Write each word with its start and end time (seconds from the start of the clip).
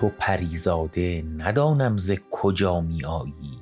تو 0.00 0.08
پریزاده 0.18 1.24
ندانم 1.36 1.98
ز 1.98 2.12
کجا 2.30 2.80
می 2.80 3.04
آیی 3.04 3.60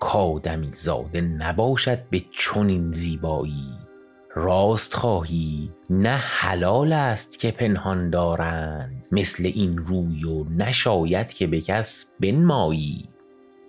کآدمی 0.00 0.70
زاده 0.72 1.20
نباشد 1.20 1.98
به 2.10 2.22
چنین 2.30 2.92
زیبایی. 2.92 3.72
راست 4.34 4.94
خواهی 4.94 5.72
نه 5.90 6.16
حلال 6.16 6.92
است 6.92 7.38
که 7.38 7.50
پنهان 7.50 8.10
دارند. 8.10 9.06
مثل 9.12 9.50
این 9.54 9.78
روی 9.78 10.24
و 10.24 10.44
نشاید 10.44 11.32
که 11.32 11.46
به 11.46 11.60
کس 11.60 12.10
بنمایی. 12.20 13.08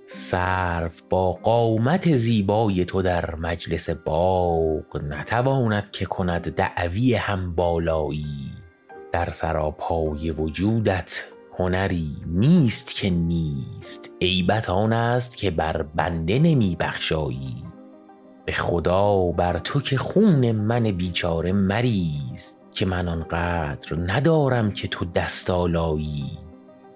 سرو 0.07 0.89
با 1.09 1.33
قامت 1.33 2.15
زیبای 2.15 2.85
تو 2.85 3.01
در 3.01 3.35
مجلس 3.35 3.89
باغ 3.89 5.01
نتواند 5.03 5.91
که 5.91 6.05
کند 6.05 6.55
دعوی 6.55 7.13
هم 7.13 7.55
بالایی. 7.55 8.51
در 9.11 9.29
سراپای 9.29 10.31
وجودت 10.31 11.32
هنری 11.57 12.15
نیست 12.27 12.95
که 12.95 13.09
نیست. 13.09 14.11
عیبت 14.21 14.69
آن 14.69 14.93
است 14.93 15.37
که 15.37 15.51
بر 15.51 15.81
بنده 15.81 16.39
نمی 16.39 16.75
بخشایی. 16.79 17.63
به 18.45 18.53
خدا 18.53 19.31
بر 19.31 19.59
تو 19.59 19.81
که 19.81 19.97
خون 19.97 20.51
من 20.51 20.83
بیچاره 20.83 21.51
مریز 21.51 22.57
که 22.71 22.85
من 22.85 23.07
آنقدر 23.07 23.97
ندارم 24.07 24.71
که 24.71 24.87
تو 24.87 25.05
دست 25.05 25.49
آلایی. 25.49 26.37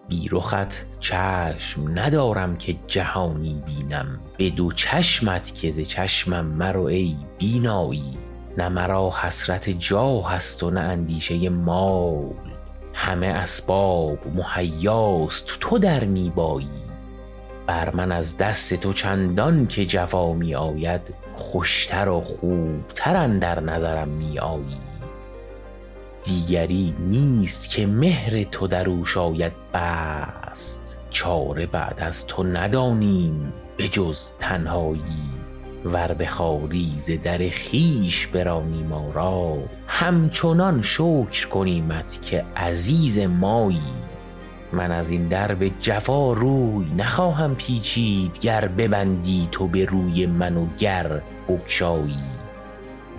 بی 0.08 0.30
رخت 0.32 1.00
چشم 1.00 2.00
ندارم 2.00 2.58
که 2.58 2.76
جهانی 2.88 3.64
بینم. 3.66 4.20
به 4.38 4.50
دو 4.50 4.72
چشمت 4.72 5.56
که 5.56 5.72
ز 5.72 5.80
چشمم 5.80 6.46
مرو 6.46 6.84
ای 6.84 7.16
بینایی. 7.38 8.18
نه 8.58 8.70
مرا 8.70 9.14
حسرت 9.22 9.70
جاه 9.70 10.34
است 10.34 10.64
و 10.64 10.72
نه 10.72 10.80
اندیشه 10.80 11.50
مال. 11.50 12.57
همه 13.00 13.28
اسباب 13.28 14.20
مهیاست 14.36 15.58
تو 15.60 15.78
در 15.78 16.04
می 16.04 16.30
بایی 16.30 16.70
بر 17.68 17.96
من 17.96 18.12
از 18.12 18.38
دست 18.38 18.74
تو 18.74 18.94
چندان 18.94 19.68
که 19.68 19.86
جفا 19.86 20.34
می 20.34 20.56
آید 20.56 21.02
خوشتر 21.36 22.10
و 22.10 22.22
خوبتر 22.22 23.16
اندر 23.16 23.60
نظرم 23.60 24.08
می 24.08 24.40
آیی 24.40 24.78
دیگری 26.24 26.96
نیست 27.00 27.70
که 27.70 27.88
مهر 27.88 28.44
تو 28.44 28.68
در 28.68 28.90
او 28.90 29.06
شاید 29.06 29.54
بست. 29.74 31.00
چاره 31.10 31.66
بعد 31.66 32.00
از 32.00 32.28
تو 32.28 32.44
ندانیم 32.44 33.54
به 33.78 33.88
جز 33.88 34.32
تنهایی. 34.40 35.47
ور 35.86 36.14
بخواری 36.14 36.94
ز 37.00 37.12
در 37.24 37.38
خویش 37.50 38.28
برانی 38.28 38.84
ما 38.84 39.12
را 39.14 39.58
همچنان 39.88 40.82
شکر 40.82 41.48
کنیمت 41.48 42.20
که 42.22 42.46
عزیز 42.56 43.20
مایی. 43.20 43.94
من 44.74 44.92
از 44.92 45.12
این 45.12 45.28
درب 45.28 45.80
جفا 45.80 46.34
روی 46.34 46.86
نخواهم 46.98 47.56
پیچید 47.56 48.40
گر 48.40 48.68
ببندی 48.68 49.48
تو 49.52 49.68
به 49.68 49.86
روی 49.86 50.26
من 50.26 50.58
و 50.58 50.68
گر 50.78 51.22
بگشایی. 51.50 52.24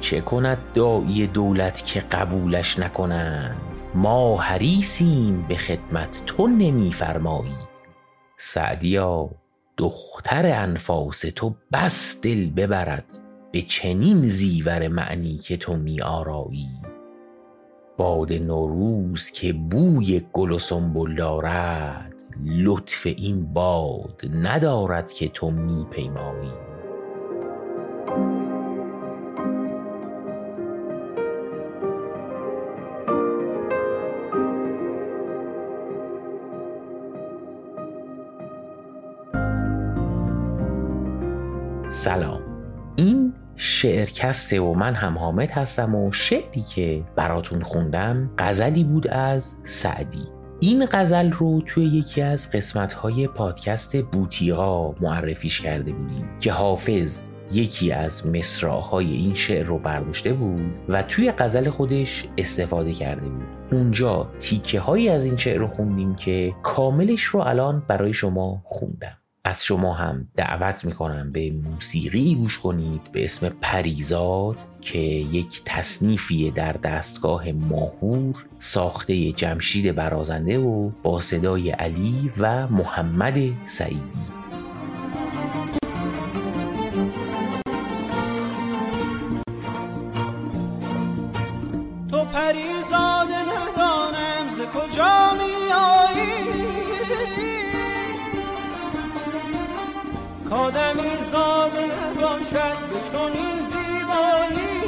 چه 0.01 0.21
کند 0.21 0.59
داعی 0.75 1.27
دولت 1.27 1.85
که 1.85 2.01
قبولش 2.01 2.79
نکنند؟ 2.79 3.61
ما 3.95 4.41
حریصیم 4.41 5.45
به 5.49 5.57
خدمت 5.57 6.23
تو 6.27 6.47
نمی 6.47 6.93
فرمایی 6.93 7.55
سعدیا 8.37 9.31
دختر 9.79 10.63
انفاس 10.63 11.21
تو 11.21 11.55
بس 11.73 12.21
دل 12.23 12.51
ببرد 12.51 13.05
به 13.53 13.63
چنین 13.63 14.23
زیور 14.23 14.89
معنی 14.89 15.37
که 15.37 15.57
تو 15.57 15.77
می 15.77 16.01
آرایی 16.01 16.69
باد 17.97 18.33
نوروز 18.33 19.31
که 19.31 19.53
بوی 19.53 20.27
گل 20.33 20.51
و 20.53 20.59
سنبل 20.59 21.15
دارد 21.15 22.15
لطف 22.45 23.07
این 23.07 23.53
باد 23.53 24.23
ندارد 24.35 25.13
که 25.13 25.29
تو 25.29 25.51
می 25.51 25.87
پیمایی 25.91 26.68
سلام. 41.99 42.41
این 42.97 43.35
شعرکسته 43.57 44.61
و 44.61 44.75
من 44.75 44.95
هم 44.95 45.19
حامد 45.19 45.51
هستم 45.51 45.95
و 45.95 46.13
شعری 46.13 46.63
که 46.63 47.05
براتون 47.17 47.63
خوندم 47.63 48.31
غزلی 48.39 48.85
بود 48.85 49.09
از 49.09 49.57
سعدی. 49.65 50.25
این 50.61 50.87
غزل 50.93 51.31
رو 51.33 51.61
توی 51.61 51.85
یکی 51.85 52.23
از 52.23 52.51
قسمت‌های 52.53 53.29
پادکست 53.29 54.03
بوتیقا 54.03 54.93
معرفیش 54.93 55.61
کرده 55.61 55.93
بودیم 55.93 56.29
که 56.41 56.53
حافظ 56.53 57.23
یکی 57.53 57.93
از 57.93 58.27
مصراهای 58.27 59.13
این 59.13 59.35
شعر 59.35 59.67
رو 59.67 59.79
برداشته 59.79 60.33
بود 60.33 60.75
و 60.89 61.03
توی 61.03 61.33
غزل 61.39 61.71
خودش 61.71 62.29
استفاده 62.39 62.93
کرده 62.93 63.29
بود. 63.29 63.47
اونجا 63.73 64.31
تیکه 64.41 64.81
هایی 64.81 65.09
از 65.09 65.25
این 65.25 65.37
شعر 65.37 65.59
رو 65.59 65.67
خوندیم 65.67 66.15
که 66.15 66.55
کاملش 66.63 67.23
رو 67.23 67.41
الان 67.41 67.83
برای 67.89 68.13
شما 68.13 68.63
خوندم. 68.65 69.19
از 69.49 69.65
شما 69.65 69.95
هم 69.95 70.29
دعوت 70.37 70.85
می‌کنم 70.85 71.33
به 71.33 71.51
موسیقی 71.51 72.35
گوش 72.35 72.59
کنید 72.59 73.13
به 73.13 73.25
اسم 73.25 73.49
پریزاد 73.49 74.57
که 74.81 74.99
یک 74.99 75.63
تصنیفی 75.65 76.51
در 76.51 76.73
دستگاه 76.73 77.53
ماهور 77.53 78.45
ساخته 78.59 79.33
جمشید 79.33 79.95
برازنده 79.95 80.59
و 80.59 80.91
با 81.03 81.21
صدای 81.21 81.71
علی 81.71 82.33
و 82.39 82.69
محمد 82.69 83.35
سعیدی. 83.67 84.03
تو 92.11 92.25
پریزاد 92.25 93.29
ندانم 93.33 94.51
ز 94.57 94.61
کجا 94.77 95.33
می 95.33 95.88
کادمی 100.59 101.11
زاده 101.33 101.85
نباشد 101.87 102.79
به 102.91 103.01
چنین 103.11 103.59
زیبایی. 103.71 104.79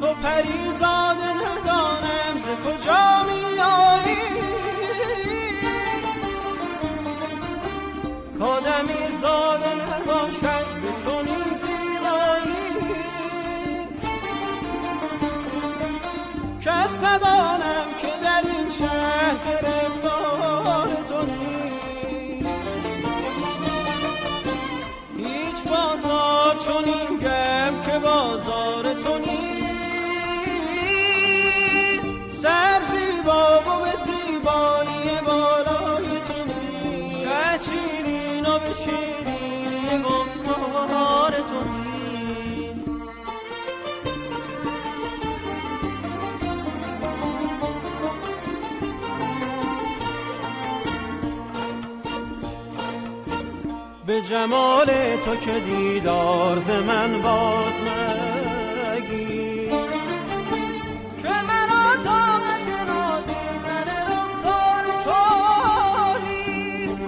تو 0.00 0.14
پریزاده 0.14 1.30
ندانم 1.34 2.34
ز 2.44 2.48
کجا 2.64 3.22
می 3.28 3.60
آیی 3.60 4.16
کادمی 8.38 9.16
زاده 9.20 9.74
نباشد 9.74 10.66
به 10.82 10.90
چنین 11.04 11.48
زیبایی. 11.62 12.68
کس 16.60 17.02
ندانم 17.02 17.88
که 17.98 18.12
در 18.22 18.42
این 18.50 18.68
شهر 18.68 19.34
گرفتار 19.46 19.87
چون 26.68 26.84
این 26.84 27.18
گم 27.18 27.80
که 27.80 27.98
بازار 27.98 28.94
تو 28.94 29.18
نیست. 29.18 29.57
به 54.08 54.22
جمال 54.22 54.86
تو 55.24 55.36
که 55.36 55.60
دیدار 55.60 56.58
ز 56.58 56.70
من 56.70 57.22
باز 57.22 57.72
مگی. 58.96 59.68
که 61.22 61.28
مرا 61.48 61.96
طاقت 62.04 62.66
نادیدن 62.86 63.88
رخسار 64.10 64.84
تو 65.04 65.20
نیست. 66.26 67.02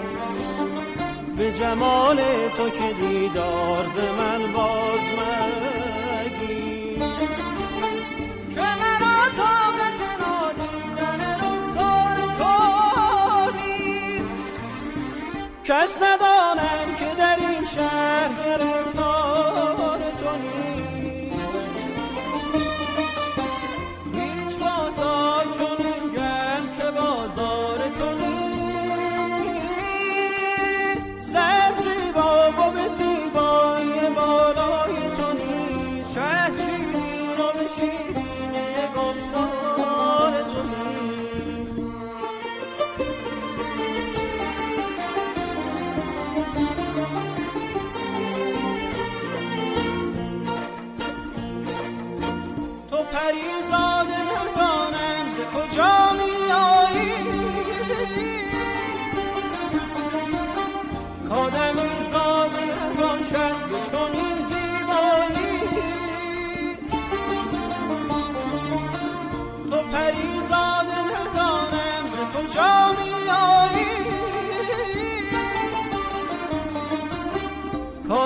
به 1.37 1.53
جمال 1.53 2.17
تو 2.57 2.71
که 2.71 2.93
دیدار 3.01 3.87
ز 3.87 3.99
من 4.19 4.53
باز 4.53 5.01
مگی. 5.01 5.60
شهر 17.75 18.70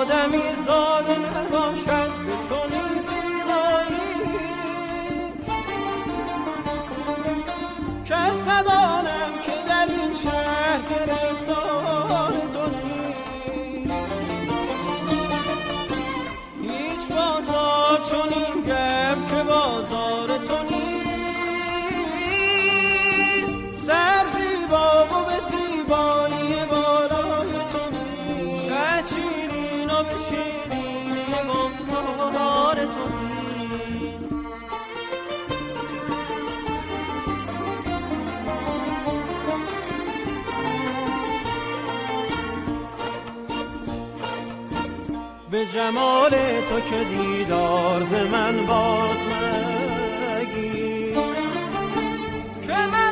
کادمی 0.07 0.41
زاده 0.65 1.19
نباشد 1.19 2.11
به 2.25 2.33
چنین 2.49 3.01
به 30.03 30.17
شیرینی 30.29 31.25
گفتار 31.49 32.75
تو. 32.75 33.05
به 45.51 45.65
جمال 45.65 46.29
تو 46.69 46.79
که 46.79 47.03
دیدار 47.03 48.03
ز 48.03 48.13
من 48.13 48.65
باز 48.65 49.17
مگیر. 49.17 51.13
که 52.61 52.77
مرا 52.91 53.04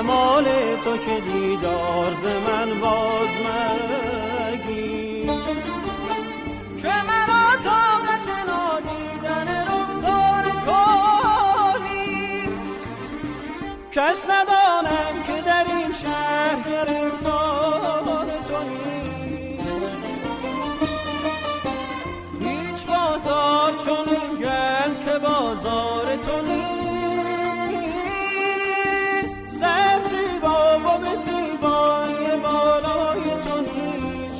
جمال 0.00 0.44
تو 0.84 0.96
که 0.96 1.20
دیدار 1.20 2.14
ز 2.14 2.24
من 2.24 2.80
باز 2.80 3.28
مگیر 3.44 5.26
که 6.76 6.92
مرا 7.08 7.46
طاقت 7.64 8.28
نادیدن 8.48 9.48
رخسار 9.66 10.44
تو 10.66 10.82
نیست. 11.82 12.62
کس 13.92 14.24
ندانم 14.30 15.22
که 15.26 15.42
در 15.42 15.64
این 15.76 15.92
شهر 15.92 16.60
گرفتار 16.70 17.49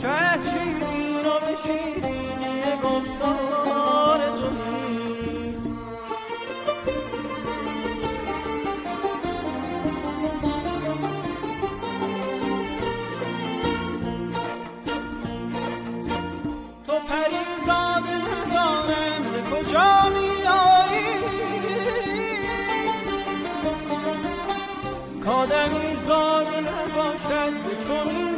شهد 0.02 0.41
شیرین 0.43 1.26
و 1.26 1.41
به 1.41 1.55
شیرینی 1.67 2.62
گفتار 2.85 4.19
تو 4.19 4.50
تو 16.87 16.99
پریزاد 17.08 18.05
ندانم 18.29 19.23
ز 19.25 19.35
کجا 19.53 20.08
می 20.08 20.31
آیی 20.46 21.11
کادمی 25.25 25.96
زاده 26.06 26.61
نباشد 26.61 27.53
به 27.53 27.85
چنین 27.85 28.30